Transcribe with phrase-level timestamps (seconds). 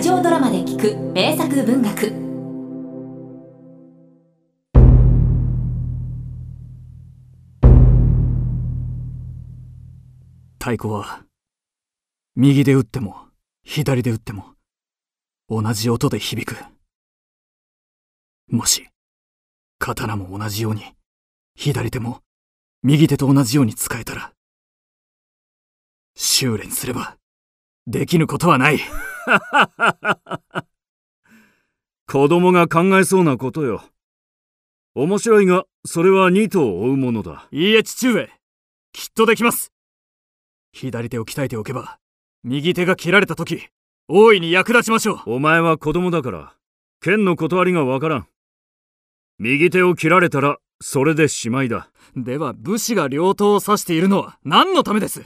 [0.00, 2.12] ジオドラマで聞く名作文学。
[10.58, 11.24] 太鼓は
[12.34, 13.16] 右で打っても
[13.62, 14.54] 左で打っても
[15.48, 16.62] 同じ音で響く。
[18.48, 18.86] もし
[19.78, 20.82] 刀も同じように
[21.54, 22.20] 左手も
[22.82, 24.32] 右手と同じように使えたら
[26.14, 27.16] 修練すれば
[27.86, 28.80] できぬことはない。
[32.08, 33.84] 子供が考えそうなことよ。
[34.94, 37.46] 面白いがそれは二頭を追うものだ。
[37.52, 38.30] いいえ父上。
[38.92, 39.72] きっとできます。
[40.72, 41.98] 左手を鍛えておけば
[42.42, 43.68] 右手が切られた時
[44.08, 45.34] 大いに役立ちましょう。
[45.34, 46.54] お前は子供だから
[47.00, 48.26] 剣の断りがわからん。
[49.38, 51.90] 右手を切られたらそれでしまいだ。
[52.16, 55.24] では武士が両刀を指しているのは何のためです？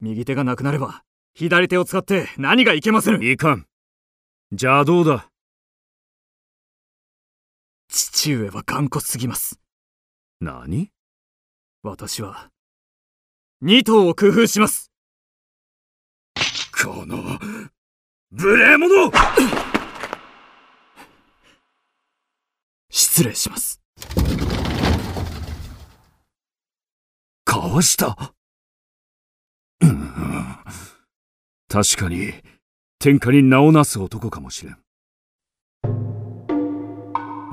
[0.00, 1.02] 右手がなくなれば
[1.34, 3.24] 左手を使って何がいけませぬ。
[3.24, 3.66] いかん。
[4.50, 5.28] 邪道だ？
[7.88, 9.60] 父上は頑固すぎます。
[10.40, 10.90] 何？
[11.82, 12.50] 私は
[13.62, 14.90] 二頭を工夫します。
[16.82, 17.38] この
[18.30, 19.10] 無礼者！
[22.90, 23.80] 失礼します。
[27.44, 28.34] かわした
[31.70, 32.32] 確かに
[32.98, 34.76] 天下に名をなす男かもしれん。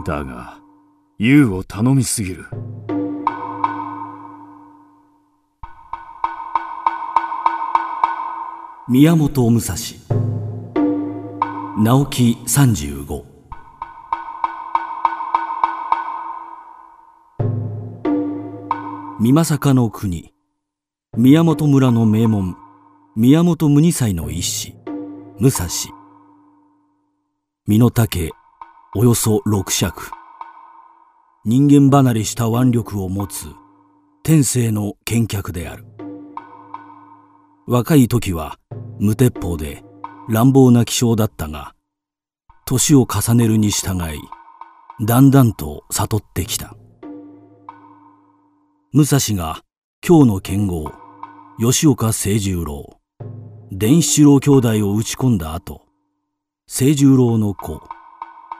[0.03, 0.57] だが
[1.19, 2.47] 優を頼みすぎる。
[8.89, 9.75] 宮本武蔵。
[11.77, 13.23] 直木35
[19.21, 20.33] 美作の国。
[21.15, 22.66] 宮本村の名門。
[23.19, 24.75] 宮本無二歳の一子
[25.39, 25.65] 武蔵。
[27.65, 28.29] 身の丈
[28.95, 30.11] およそ六尺。
[31.43, 33.47] 人間離れした腕力を持つ
[34.21, 35.83] 天性の剣客である。
[37.65, 38.59] 若い時は
[38.99, 39.83] 無鉄砲で
[40.29, 41.73] 乱暴な気性だったが
[42.67, 44.19] 年を重ねるに従い
[45.03, 46.77] だんだんと悟ってきた。
[48.93, 49.63] 武蔵が
[50.07, 50.91] 今日の剣豪
[51.59, 52.96] 吉岡清十郎。
[53.79, 55.85] 伝七郎兄弟を打ち込んだ後、
[56.65, 57.79] 清十郎の子、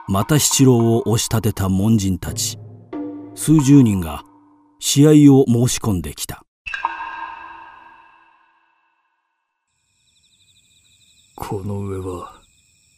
[0.06, 2.56] 又七郎を押し立てた門人たち、
[3.34, 4.22] 数十人が
[4.78, 6.44] 試合を申し込んできた。
[11.34, 12.40] この上は、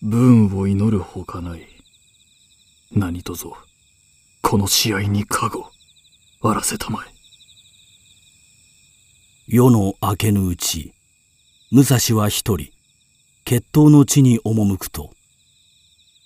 [0.02, 1.66] 文を祈るほかない。
[2.92, 3.56] 何とぞ、
[4.42, 5.70] この試合に加護、
[6.42, 7.14] あらせたまえ。
[9.48, 10.92] 夜の明けぬうち、
[11.72, 12.72] 武蔵は一人、
[13.44, 15.12] 決闘の地に赴くと、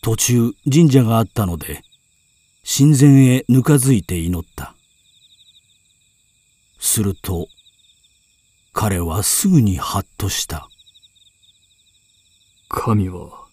[0.02, 1.82] 途中神社があったので、
[2.64, 4.74] 神前へぬかづいて祈った。
[6.80, 7.48] すると、
[8.72, 10.66] 彼はすぐにハッとした。
[12.70, 13.44] 神は、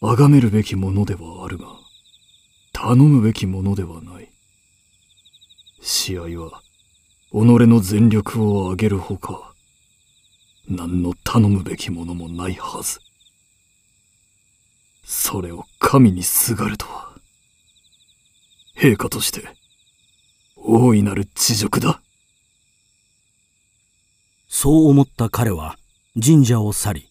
[0.00, 1.66] 崇めるべきものではあるが、
[2.72, 4.30] 頼むべきものではない。
[5.82, 6.62] 試合は、
[7.32, 7.34] 己
[7.66, 9.55] の全力を挙げるほか、
[10.68, 13.00] 何の頼むべきものもないはず。
[15.04, 17.12] それを神にすがるとは、
[18.76, 19.48] 陛下として、
[20.56, 22.00] 大いなる恥辱だ。
[24.48, 25.78] そう思った彼は
[26.20, 27.10] 神社を去り、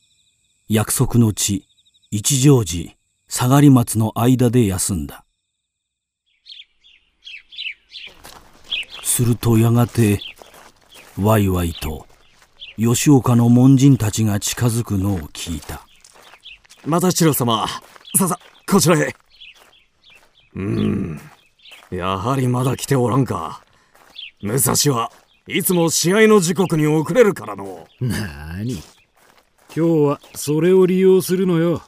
[0.67, 1.65] 約束の地、
[2.11, 2.94] 一乗寺、
[3.29, 5.23] 下がり松の間で休んだ。
[9.03, 10.19] するとやがて、
[11.21, 12.05] わいわいと
[12.78, 15.88] 吉岡の門人たちが近づくのを聞いた。
[16.86, 17.66] 又七郎様
[18.18, 18.38] ささ
[18.69, 19.16] こちらへ。
[20.56, 21.22] うん。
[21.90, 23.63] やはりまだ来ておらんか。
[24.41, 25.09] 武蔵は
[25.47, 27.88] いつも試合の時刻に遅れるからの。
[28.01, 28.83] なに
[29.74, 31.81] 今日はそれを利用するのよ。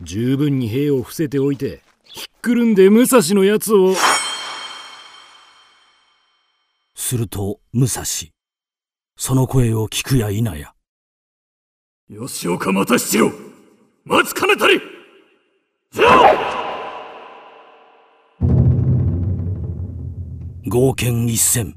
[0.00, 3.94] 十分に兵を伏せておいてひっくるんで武蔵のやつを。
[6.96, 8.02] すると武蔵
[9.22, 10.72] その声を聞くや否や。
[12.08, 13.30] 吉岡又七郎
[14.06, 14.80] 待つかねたり
[20.66, 21.76] 合剣一戦。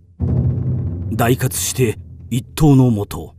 [1.11, 1.97] 大活して
[2.29, 3.35] 一刀のもと、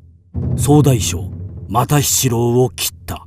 [0.58, 1.30] 総大将、
[1.70, 3.24] 又七郎を切った。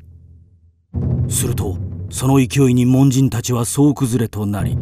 [1.27, 1.79] すると、
[2.11, 4.77] その勢いに門人たちは総崩れとなり、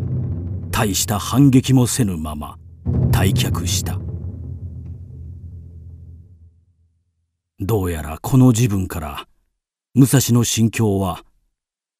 [0.72, 2.58] 大した反撃もせぬまま
[3.14, 4.05] 退却した。
[7.62, 9.28] どうやらこの自分から
[9.94, 11.24] 武蔵の心境は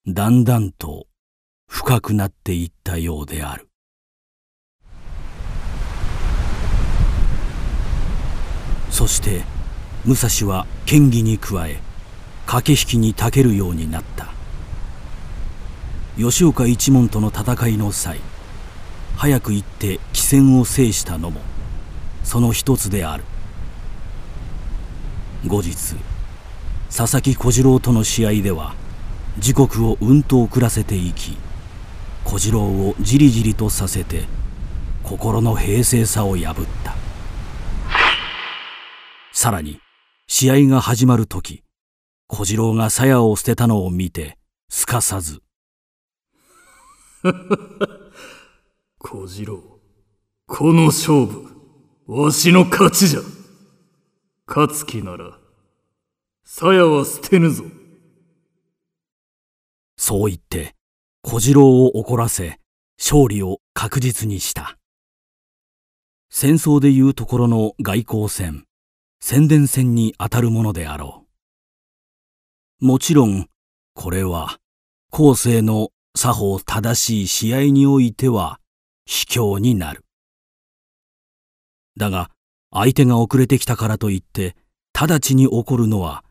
[0.06, 1.08] だんだんと
[1.70, 3.70] 深くなっていったようである。
[8.90, 9.44] そして
[10.04, 11.80] 武蔵は剣技に加え
[12.46, 14.34] 駆け引きに長けるようになった。
[16.18, 18.20] 吉岡一門との戦いの際
[19.16, 21.40] 早く行って騎戦を制したのも
[22.26, 23.24] その一つである。
[25.48, 25.96] 後日
[26.90, 28.74] 佐々木小次郎との試合では
[29.38, 31.38] 時刻をうんと遅らせていき
[32.24, 34.24] 小次郎をじりじりとさせて
[35.04, 36.96] 心の平静さを破った。
[39.32, 39.80] さらに
[40.28, 41.62] 試合が始まる時
[42.28, 44.40] 小次郎が鞘を捨てたのを見て
[44.70, 45.42] すかさず。
[48.98, 49.62] 小次郎
[50.48, 51.48] この勝負
[52.08, 53.35] わしの勝ちじゃ。
[54.48, 55.40] 勝つ気なら
[56.44, 57.64] 鞘は捨てぬぞ。
[59.98, 60.76] そう言って
[61.24, 62.60] 小次郎を怒らせ
[63.00, 64.78] 勝利を確実にした。
[66.30, 68.66] 戦争でいうところの外交戦
[69.20, 71.26] 宣伝戦にあたるものであろ
[72.82, 72.86] う。
[72.86, 73.48] もちろん
[73.96, 74.60] これは
[75.10, 78.60] 後世の作法正しい試合においては
[79.06, 80.06] 卑怯になる。
[81.98, 82.30] だが
[82.78, 84.54] 相手が遅れてきたからといって
[84.94, 86.26] 直ちに怒るのは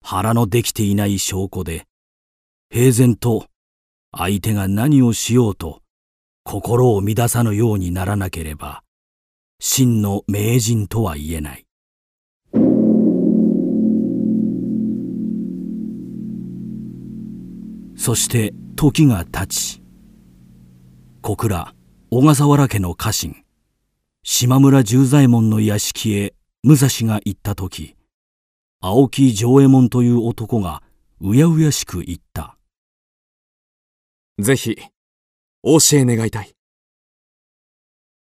[0.00, 1.86] 腹のできていない証拠で
[2.70, 3.46] 平然と
[4.16, 5.82] 相手が何をしようと
[6.44, 8.84] 心を乱さぬようにならなければ
[9.58, 11.64] 真の名人とは言えない。
[17.96, 19.82] そして時が経ち
[21.22, 21.74] 小倉
[22.10, 23.44] 小笠原家の家臣
[24.24, 27.96] 島村十左衛門の屋敷へ武蔵が行った時
[28.80, 30.82] 青木丈右衛門という男が
[31.20, 32.56] うやうやしく言った。
[34.38, 34.76] ぜひ
[35.62, 36.52] お教え願いたい。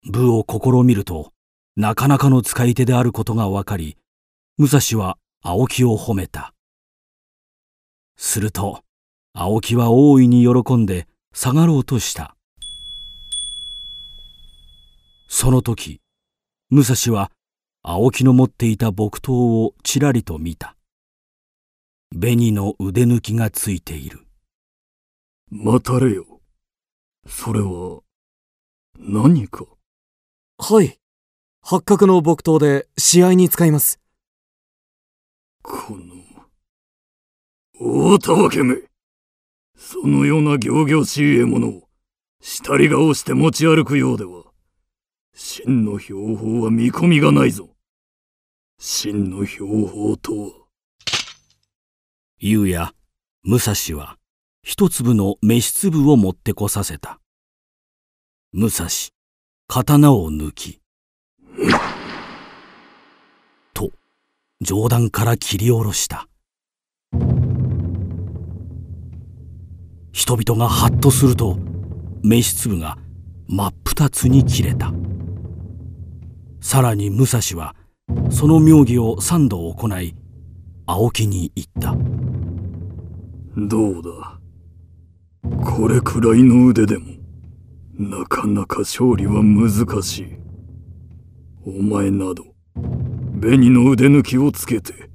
[0.04, 1.32] 部を試みると
[1.76, 3.98] なかなかの使い手であることが分かり
[4.58, 6.54] 武蔵は青木を褒めた。
[8.18, 8.82] すると
[9.34, 12.36] 青木は大いに喜んで下がろうとした
[15.36, 16.00] その時
[16.70, 17.32] 武蔵は
[17.82, 20.76] 青木の持っていた木刀をちらりと見た。
[22.12, 24.28] 紅の腕抜きがついている。
[25.50, 26.40] 待たれよ。
[27.28, 28.02] それは
[29.00, 29.66] 何か？
[30.60, 31.00] はい。
[31.64, 34.00] 八角の木刀で試合に使います。
[35.64, 36.14] この
[38.14, 38.76] 大たわけめ。
[39.76, 41.90] そのような仰々しい獲物を
[42.40, 44.53] 下り顔して持ち歩くようでは
[45.36, 47.70] 真の標法は見込みがないぞ。
[48.78, 50.50] 真の標法とは？
[52.38, 52.94] 夕や
[53.44, 54.18] 武蔵は
[54.62, 57.20] 一粒の飯粒を持ってこさせた。
[58.52, 58.88] 武蔵
[59.68, 60.80] 刀を抜き。
[63.74, 63.92] と
[64.62, 66.28] 上段から切り下ろした。
[70.12, 71.58] 人々がハッとすると
[72.22, 73.00] 飯粒が
[73.48, 74.94] 真っ二つに切れた。
[76.64, 77.76] さらに武蔵は
[78.32, 80.16] その妙義を三度行い
[80.86, 81.94] 青木に言った。
[83.58, 84.40] どうだ？
[85.62, 87.06] これくらいの腕でも
[88.00, 90.28] なかなか勝利は難しい。
[91.66, 92.46] お前など
[93.42, 95.10] 紅の腕抜きをつけて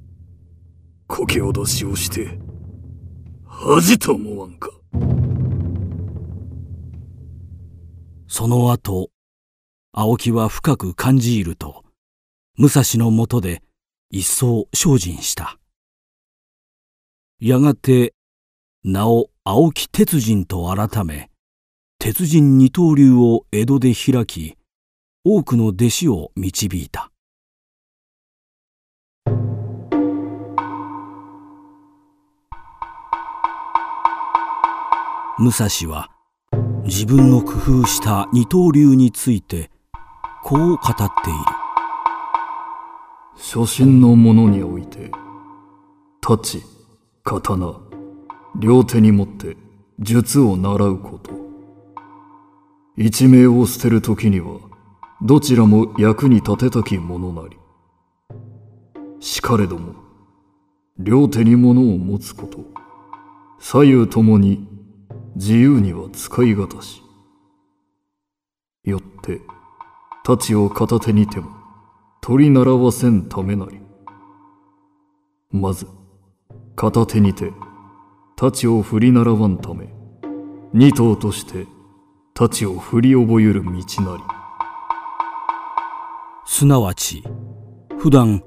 [1.07, 2.39] こけ脅しをして
[3.43, 4.69] 恥と思わんか？
[8.27, 9.09] その後
[9.91, 11.83] 青木は深く感じ入ると
[12.57, 13.63] 武蔵のもとで
[14.11, 15.57] 一層精進した。
[17.39, 18.13] やがて
[18.83, 21.31] 名を青木鉄人と改め
[21.97, 24.55] 鉄人二刀流を江戸で開き
[25.25, 27.11] 多くの弟子を導いた。
[35.39, 36.09] 武蔵は
[36.83, 39.71] 自分の工夫した二刀流について
[40.43, 41.39] こう語っている。
[43.35, 45.11] 初心のものにおいて
[46.21, 46.63] 太刀
[47.23, 47.79] 刀
[48.59, 49.57] 両手に持って
[49.99, 51.31] 術を習うこと。
[52.97, 54.59] 一命を捨てる時には
[55.21, 57.57] どちらも役に立てたきものなり。
[59.19, 59.93] しかれども
[60.97, 62.59] 両手に物を持つこと。
[63.59, 64.67] 左右ともに
[65.35, 67.03] 自由には使い難し。
[68.85, 69.41] よって
[70.29, 71.49] 太刀を片手にても
[72.21, 73.79] 取り習わせんためなり。
[75.49, 75.87] まず
[76.75, 77.45] 片手にて
[78.35, 79.91] 太刀を振り習わんため
[80.71, 81.65] 二頭として
[82.35, 83.83] 太刀を振り覚ゆる道なり。
[86.45, 87.23] すなわち
[87.97, 88.43] 普段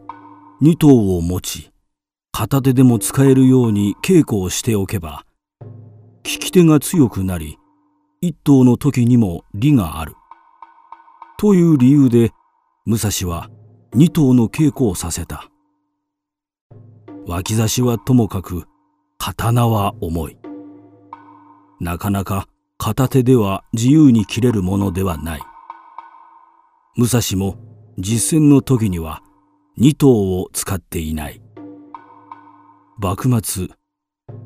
[0.61, 1.73] 二頭を持ち
[2.31, 5.25] 片手でも使えるように稽古をしておけば
[6.23, 7.59] 利き手が強くなり
[8.21, 10.15] 一頭の時にも利がある。
[11.43, 12.31] という理由で
[12.87, 13.51] 武蔵は
[13.95, 15.51] 二頭の稽古をさせた。
[17.27, 18.69] 脇差しはともかく
[19.19, 20.39] 刀は重い。
[21.81, 22.47] なかなか
[22.79, 25.41] 片手では自由に切れるものではない。
[26.97, 27.57] 武蔵も
[27.99, 29.21] 実戦の時には
[29.77, 31.43] 二頭を使っていない。
[32.99, 33.67] 幕末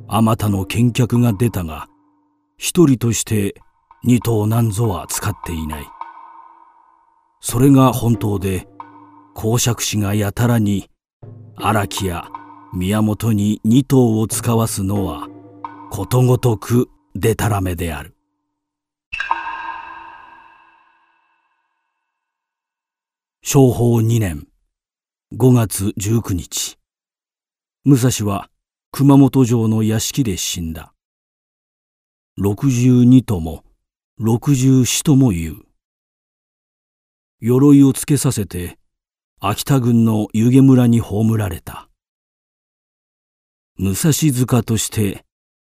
[0.09, 1.89] あまたの見客が出たが
[2.57, 3.55] 一人として
[4.03, 5.96] 二頭なんぞは使っていない。
[7.49, 8.67] それが本当で
[9.33, 10.91] 公爵士がやたらに
[11.55, 12.27] 荒木や
[12.75, 15.29] 宮本に二頭を使わすのは
[15.93, 18.17] ことごとくでたらめである。
[23.45, 24.49] 昭法2年
[25.33, 26.79] 5月19日。
[27.85, 28.51] 武蔵は
[28.91, 30.93] 熊本城の屋敷で死んだ。
[32.41, 33.63] 62とも
[34.21, 35.67] 64とも言う。
[37.49, 38.77] 鎧をつけさせて
[39.41, 41.89] 秋田軍の湯気村に葬られた。
[43.79, 45.25] 武蔵塚として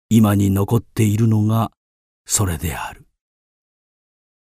[0.09, 1.69] 今に残っているのが
[2.25, 3.06] それである。